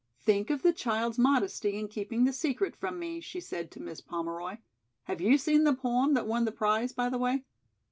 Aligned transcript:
"Think 0.19 0.49
of 0.49 0.63
the 0.63 0.73
child's 0.73 1.19
modesty 1.19 1.75
in 1.77 1.87
keeping 1.87 2.23
the 2.25 2.33
secret 2.33 2.75
from 2.75 2.97
me," 2.97 3.19
she 3.21 3.39
said 3.39 3.69
to 3.69 3.79
Miss 3.79 4.01
Pomeroy. 4.01 4.57
"Have 5.03 5.21
you 5.21 5.37
seen 5.37 5.63
the 5.63 5.75
poem 5.75 6.15
that 6.15 6.25
won 6.25 6.43
the 6.45 6.51
prize, 6.51 6.91
by 6.91 7.07
the 7.07 7.19
way?" 7.19 7.43